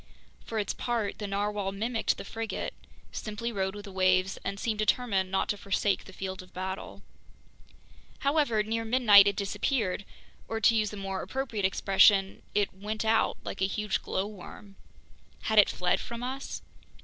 [0.43, 2.73] For its part, the narwhale mimicked the frigate,
[3.11, 7.03] simply rode with the waves, and seemed determined not to forsake the field of battle.
[8.21, 10.03] However, near midnight it disappeared,
[10.47, 14.75] or to use a more appropriate expression, "it went out," like a huge glowworm.
[15.41, 16.63] Had it fled from us?